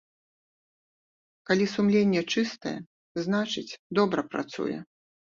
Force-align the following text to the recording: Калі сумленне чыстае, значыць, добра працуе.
Калі 1.49 1.65
сумленне 1.73 2.23
чыстае, 2.35 2.73
значыць, 3.25 3.77
добра 3.99 4.21
працуе. 4.37 4.79